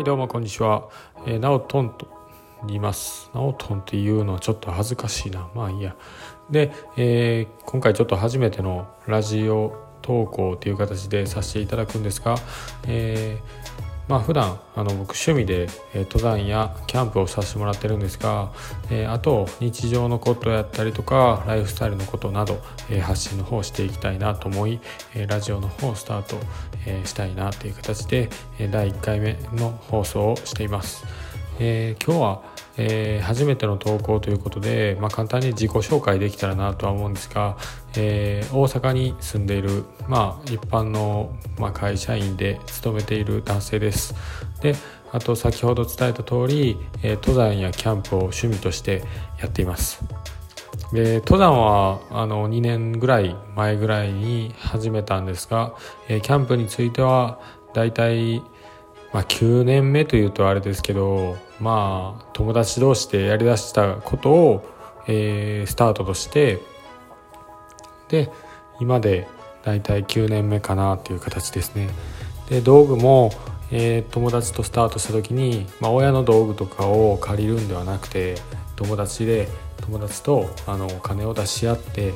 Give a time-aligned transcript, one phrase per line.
[0.00, 0.88] はいどうもこんにちは、
[1.26, 2.08] えー、ナオトンと
[2.66, 3.30] 言います。
[3.34, 5.50] ナオトンっていうのはちょっと恥ずかしいな。
[5.54, 5.94] まあいいや。
[6.50, 12.36] で、えー、今回ちょっと初めてのラジオ投稿という形でさせていただくんですが、
[12.86, 18.50] えーまあ普段あの僕趣味で、え登山やキャンプをさせてもらってるんですが、
[18.90, 22.60] えあと日常のことやったりとかライフスタイルのことなど、
[22.90, 24.80] え発信の方していきたいなと思い、
[25.14, 26.36] えラジオの方をスタート、
[26.86, 31.04] えしたいなという形で、え第1回目の放送をしています。
[31.62, 32.42] えー、今日は、
[32.78, 37.58] えー、初めての投稿ということで、まあ、簡単に自己紹介できたらなとは思うんですが、
[37.96, 44.14] えー、大阪に住んでいる、まあ、一般の、まあ、会社員で勤めている男性です。
[44.62, 44.74] で
[45.12, 49.02] あと先ほど伝えた通り、え登山やキャンプを趣味として
[49.40, 50.02] やっています。
[50.92, 55.74] で登山はあの2年ぐらい前ぐらいに始めたんですが、
[56.08, 57.40] えキャンプについては
[57.74, 58.40] だいたい
[59.12, 64.74] まあ、9年目というとあれですけどまあ友達同士でやりだしたことを、
[65.08, 66.60] えー、スタートとして
[68.08, 68.30] で
[68.80, 69.26] 今で
[69.64, 71.90] だいたい9年目かなっていう形ですね。
[72.48, 73.30] で道具も、
[73.70, 78.36] えー、友達とスタートした時に、まあ、親の道具とかを借りるんではなくて
[78.74, 79.48] 友達で
[79.82, 82.12] 友達とあのお金を出し合って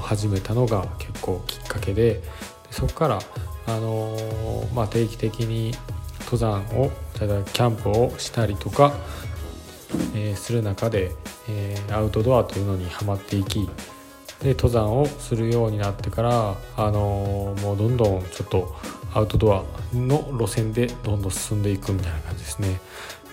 [0.00, 2.22] 始めたのが結構きっかけで
[2.66, 3.18] でそこから、
[3.66, 5.72] あのー、まあ、定期的に
[6.26, 8.92] 登山をキャンプをしたりとか、
[10.14, 11.12] えー、する中で、
[11.48, 13.68] えー、アウトドアというのにはまっていき
[14.42, 18.76] で登山をするようになってから、あのー、もうどんどんちょっと
[19.14, 22.80] アウトドアの路線でどんどん進んでいくみたいな感じですね。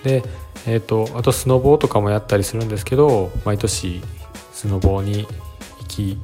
[0.04, 0.24] で、
[0.66, 4.02] えーと、あとスノボーとかもやったりするんですけど毎年
[4.52, 5.26] スノボーに
[5.80, 6.18] 行き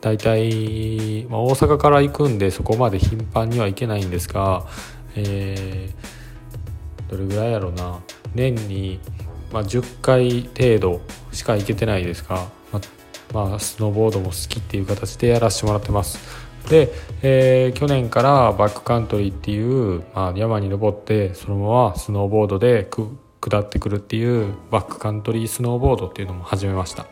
[0.00, 4.66] 大体、まあ、大阪から行くんでそこまで頻繁には行けないんですが
[5.16, 8.00] えー、どれぐらいやろうな。
[8.34, 9.00] 年に、
[9.52, 11.00] まあ、10回程度
[11.32, 12.80] しか行けてないですが、ま
[13.32, 16.18] まあ、スノーボードも好きっていう形でやらせてもらってます。
[16.68, 22.88] で、えー、去年からバックカントリーっていう、まあ、山に登ってそのままスノーボードで
[23.40, 27.06] 下ってくるっていうバックカントリースノーボードっていうのも始めました。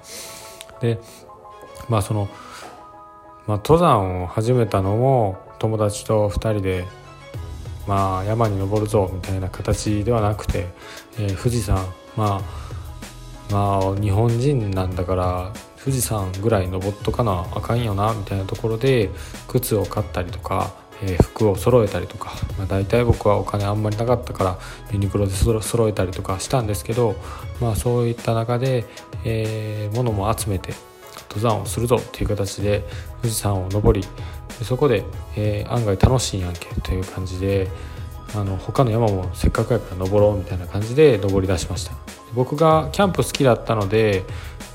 [0.80, 0.98] で
[1.88, 2.28] まあその、
[3.46, 6.84] まあ、登山を始めたのも友達と2人で
[7.86, 10.66] まあ、山に登るぞみたいな形ではなくて、
[11.18, 11.76] えー、富士山。
[12.16, 12.66] まあ
[13.50, 19.10] まあ日本人なんだから富士山ぐらい登っとかなあかんよなみたいなところで
[19.46, 24.58] 靴を買ったりとか、えー、服を揃えたりとか、まあ、大体僕はお金あんまりなかったから
[24.92, 27.14] ユニクロで揃えたりとかしたんですけど、
[27.60, 28.84] まあ、そういった中で、
[29.24, 30.72] えー、物も集めて
[31.28, 32.82] 登山をするぞっていう形で
[33.22, 34.06] 富士山を登り
[34.64, 35.04] そこで、
[35.36, 37.68] えー、案外楽しいやんけという感じで
[38.34, 41.92] あの他の山もせっかくやから登ろうみたいな感じで登り出しました。
[42.34, 44.24] 僕がキャンプ好きだったので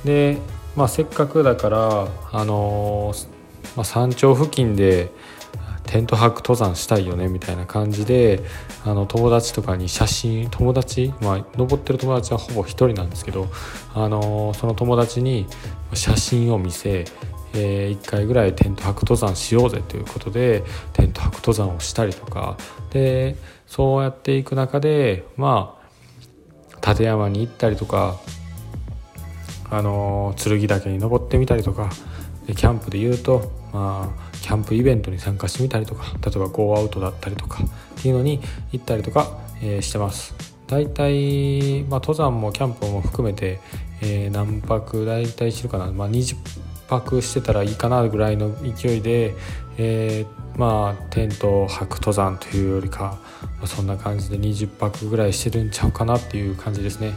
[0.03, 0.38] で、
[0.75, 3.28] まあ、せっかくだからあのー、
[3.75, 5.12] まあ、山頂付近で
[5.86, 8.41] テント泊登山したいよねみたいな感じで
[8.86, 13.47] あの友達とかに写真友達まあ登ってる友達はほぼ1人なんですけど
[13.94, 15.47] あのその友達に
[15.94, 17.06] 写真を見せ
[17.53, 20.63] えー、1回ぐらいテント泊登山しようぜということで
[20.94, 22.57] テント泊登山をしたりとか。
[22.91, 23.35] で
[23.72, 25.79] そうやっていく中でま
[26.81, 28.19] あ立山に行ったりとか
[29.69, 31.90] あの剣岳に登ってみたりとか
[32.45, 38.41] でキャンプでいうとまあキャンプイベントに参加してみたりとか例えばゴーアウトだったりとかっていうのに
[38.73, 40.35] 行ったりとか、えー、してます。
[40.67, 43.59] 大体、まあ、登山もキャンプも含めて、
[44.01, 46.07] えー、何泊大体してるかな、まあ、
[46.91, 49.35] 泊してたらいいかなぐらいの勢いで、
[49.78, 53.18] えー、まあテントを張く登山というよりか、
[53.66, 57.13] そんな感じで20泊ぐらいしてるんちゃうかなっていう感じですね。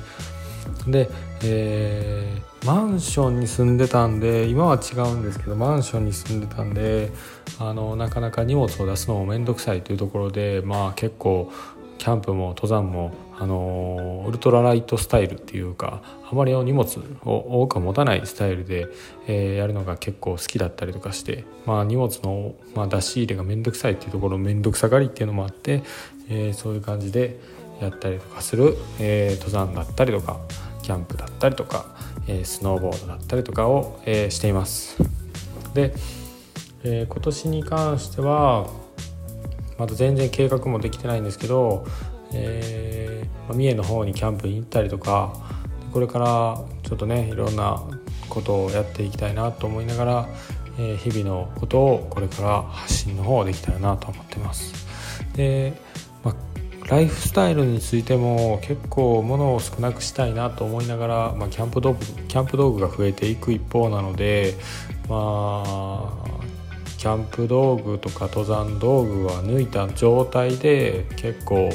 [0.86, 1.10] で、
[1.42, 7.12] えー、マンションに住んでたんで今は違うんですけどマンションに住んでたんで
[7.58, 11.52] あのなかなか荷物を出すのも面倒くさいというところでまあ結構
[11.98, 16.86] キャンプも登山もあのウルトラライトスタイルっていうかあまり荷物
[17.24, 18.86] を多く持たないスタイルで、
[19.26, 25.82] えー、やるのが結構好きだったりとかして、まあ、荷物の、まあ、出し入れが面倒くさいっていうところ面倒くさがりっていうのもあって、
[26.28, 27.38] えー、そういう感じで
[27.80, 30.40] やったりとかする、えー、登山だったりとか
[30.82, 31.86] キャンプだったりとか、
[32.26, 34.96] えスノーボードだったりとかを、えしています。
[35.74, 35.94] で、
[36.84, 38.68] え今年に関しては
[39.78, 41.84] まだ全然計画もできてないんですけど、
[42.32, 45.34] えー、ま三重の方にキャンプに行ったりとか
[45.92, 47.82] これからちょっとねいろんな
[48.28, 50.28] ことをやっていきたいなと思いながら、
[50.78, 54.74] えー、日々のことをこれから発信の方できたらなと思ってます。
[55.36, 55.74] で、
[56.88, 64.54] ライフスタイルについても結構物を少なくしたいなと思いながら、まあ、キャンプ道具キャンプ道具が増えていく一方なので
[65.08, 66.24] まあ
[66.98, 71.70] キャンプ道具とか登山道具は抜いた状態で結構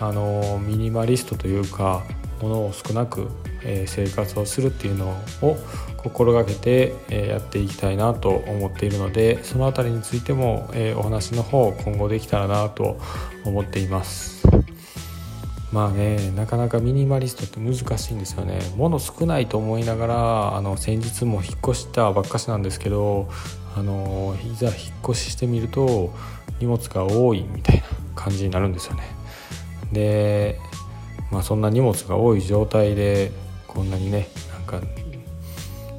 [0.00, 2.02] あのミニマリストというか
[2.44, 3.28] 物を少なく、
[3.64, 5.10] え生活をするっていうの
[5.42, 5.56] を
[5.96, 12.98] 心がけて、えやっていきたいなと思っているのでその辺りについても、えお話の方今後できたらなと
[13.44, 14.46] 思っています。
[15.72, 18.60] まあねなかなかミニマリストって難しいんですよね。
[18.76, 23.28] 物少ないと思いながらあの先日も引っ越したばっかしなんですけど
[23.76, 26.14] あのいざ引っ越ししてみると
[26.60, 27.82] 荷物が多いみたいな
[28.14, 29.02] 感じになるんですよね。
[29.92, 30.60] で
[31.34, 33.32] まあそんな荷物が多い状態で
[33.66, 34.80] こんなにねなんか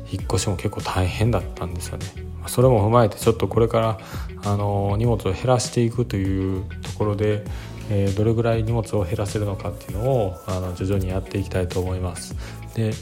[0.10, 2.06] 引っ越しも結構大変だったんですよね。
[2.48, 4.00] それも踏まえてちょっとこれから
[4.46, 7.44] あの荷物を減らしていくというところで、
[7.90, 12.36] えー、どれぐらい荷物を減らせるのかっていうのをあの徐々にやっていきたいと思います。
[12.74, 12.94] で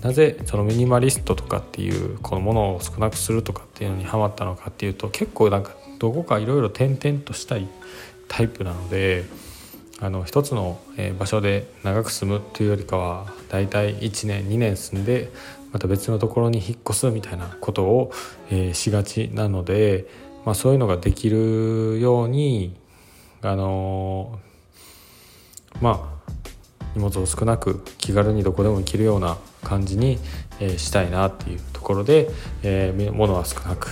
[0.00, 7.68] なぜそのミニマリストとかっていうこのものを少なくするとかっていうのにハマったのかっていうと結構なんかどこかいろいろ転々としたい
[8.28, 9.24] タイプなので
[10.02, 10.80] あの一つの
[11.16, 15.30] 場所で長く住むというよりかはだいたい1年2年住んで
[15.72, 18.12] また別のところに引っ越すみたいなことを、
[18.50, 20.06] えしがちなので、
[20.44, 22.76] まあ、そういうのができるように
[23.40, 24.38] あの
[25.80, 26.32] まあ
[26.94, 30.18] 荷物を少なく気軽にどこでも行けるような感じに、
[30.58, 32.28] えしたいなっていうところで、
[32.64, 33.88] えー、物は少なく。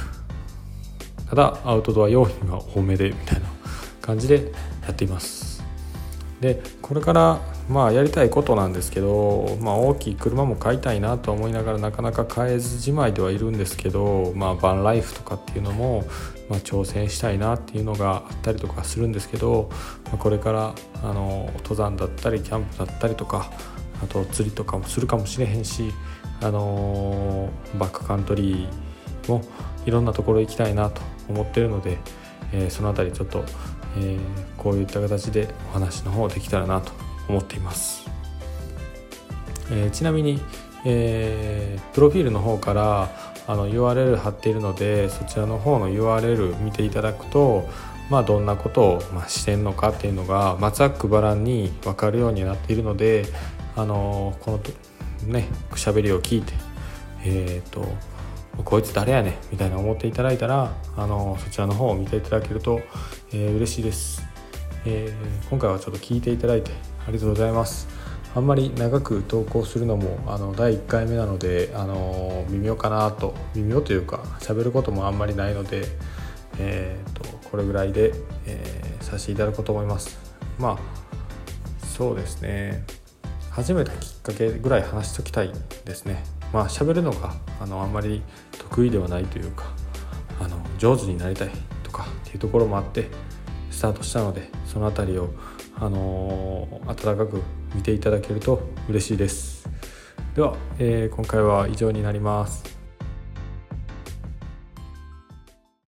[1.28, 3.46] ただアウトドア用品は多めでみたいな
[4.02, 4.52] 感じで
[4.82, 5.39] やっています。
[6.40, 16.04] でこれからまあやりたいことなんですけど、まあ、大きい車も買いたいなと思いながらなかなか買えずじまいではいるんですけど、まあ、バンライフとかっていうのも、
[16.48, 19.68] まあ、挑戦したいなっていうのがあったりとかするんですけど、
[20.06, 23.50] まあ、これからあの登山だったりキャンプだったりとか
[24.02, 25.92] あと釣りとかもするかもしれへんし、
[26.40, 29.42] あのバックカントリーも
[29.86, 31.98] いろんなところ行きたいなと思ってるので、
[32.52, 33.44] えー、その辺りちょっと、
[33.96, 34.20] えー、
[34.56, 36.92] こういった形でお話の方できたらなと
[37.28, 38.08] 思っています、
[39.70, 40.40] えー、ちなみに、
[40.84, 43.10] えー、プロフィールの方から
[43.46, 47.68] あの URL 貼っているのでそちらの方の URL 見ていただくと
[48.10, 53.24] まあ、どんなことを、まあ、してんのかっていうのがまざっくばらんに分かるようになっているので、
[53.76, 54.60] あのこ
[55.26, 56.52] のね喋りを聞いて
[57.24, 57.86] えっ、ー、と
[58.64, 62.80] こいつ誰やねんみたいな思っていただいたら、あのそちらの方を見ていただけると、
[63.32, 64.22] えー、嬉しいです、
[64.84, 66.70] えー、今回はちょっと聞いていただいて
[67.06, 67.88] ありがとうございます。
[68.34, 75.82] あんまり長く投稿するのもあの第1回目なのであの微妙かなと微妙というか喋ることもあんまりないので、
[76.58, 78.12] えーと、これぐらいで、
[78.46, 80.16] えー、させていただこうと思います。
[80.58, 80.78] まあ
[81.84, 82.84] そうですね。
[83.50, 85.52] 始めたきっかけぐらい話しときたい
[85.84, 86.22] ですね。
[86.52, 88.22] まあ喋るのがあのあんまり
[88.58, 89.72] 得意ではないというか
[90.40, 91.50] あの上手になりたい
[91.82, 93.08] とかっていうところもあって
[93.70, 95.30] スタートしたのでその辺りを
[95.78, 97.42] あの温かく
[97.74, 99.68] 見ていただけると嬉しいです。
[100.34, 102.69] では、えー、今回は以上になります。